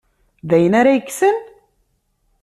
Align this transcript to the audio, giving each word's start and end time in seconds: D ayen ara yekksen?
D 0.49 0.51
ayen 0.55 0.73
ara 0.79 0.91
yekksen? 0.97 1.37